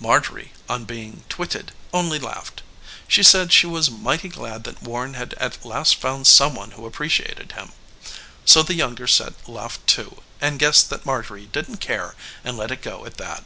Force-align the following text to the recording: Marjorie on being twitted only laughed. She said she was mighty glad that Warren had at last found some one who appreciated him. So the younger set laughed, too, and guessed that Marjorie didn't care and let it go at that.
Marjorie 0.00 0.52
on 0.70 0.86
being 0.86 1.22
twitted 1.28 1.70
only 1.92 2.18
laughed. 2.18 2.62
She 3.06 3.22
said 3.22 3.52
she 3.52 3.66
was 3.66 3.90
mighty 3.90 4.30
glad 4.30 4.64
that 4.64 4.80
Warren 4.82 5.12
had 5.12 5.34
at 5.34 5.66
last 5.66 5.96
found 5.96 6.26
some 6.26 6.54
one 6.54 6.70
who 6.70 6.86
appreciated 6.86 7.52
him. 7.52 7.72
So 8.46 8.62
the 8.62 8.72
younger 8.72 9.06
set 9.06 9.34
laughed, 9.46 9.86
too, 9.86 10.22
and 10.40 10.58
guessed 10.58 10.88
that 10.88 11.04
Marjorie 11.04 11.44
didn't 11.52 11.76
care 11.82 12.14
and 12.42 12.56
let 12.56 12.70
it 12.70 12.80
go 12.80 13.04
at 13.04 13.18
that. 13.18 13.44